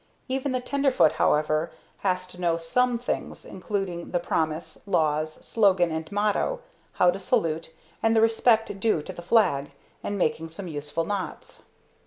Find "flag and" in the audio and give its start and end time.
9.21-10.17